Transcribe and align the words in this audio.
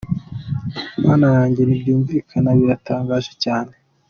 Mana 1.03 1.27
yanjye, 1.37 1.61
ntibyumvikana 1.63 2.49
biratangaje 2.59 3.33
cyane. 3.43 3.73